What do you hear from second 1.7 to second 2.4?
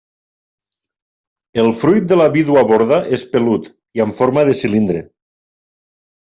fruit de la